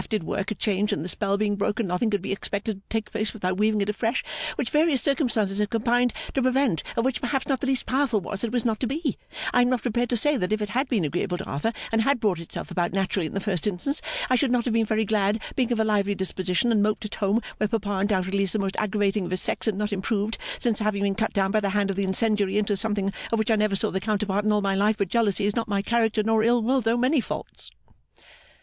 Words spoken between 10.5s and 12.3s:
if it had been agreeable to Arthur and had